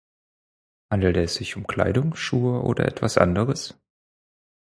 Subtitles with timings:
[0.89, 3.79] Handelt es sich um Kleidung, Schuhe oder etwas anderes?